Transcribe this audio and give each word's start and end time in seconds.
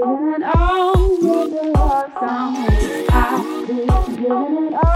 giving 0.00 0.34
it 0.34 0.42
all. 0.42 0.94
Nigga, 0.96 1.74
love 1.74 2.12
song. 2.18 2.56
I've 3.10 3.66
been 3.66 3.86
giving 4.16 4.66
it 4.66 4.74
all. 4.74 4.89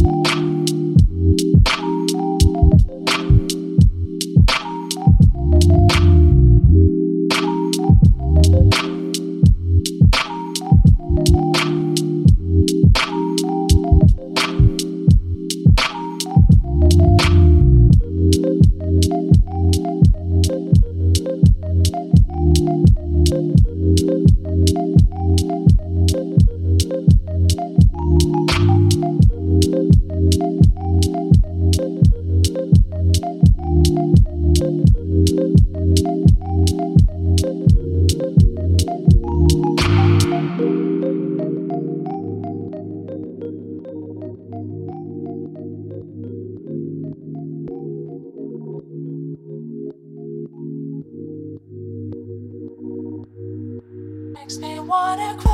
You. 0.00 0.37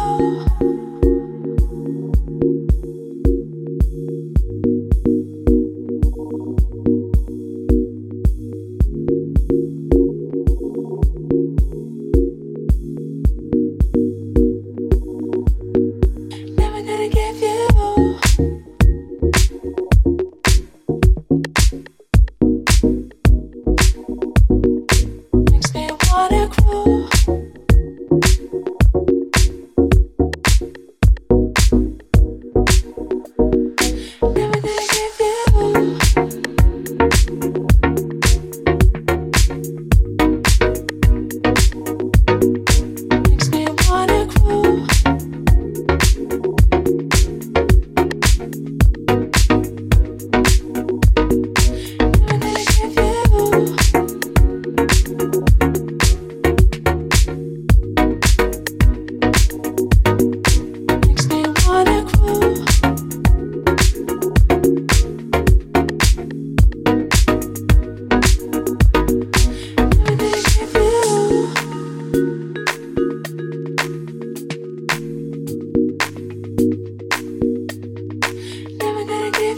Oh. 0.06 0.53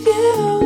you. 0.07 0.66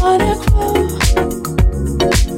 wanna 0.00 0.34
grow. 0.36 2.31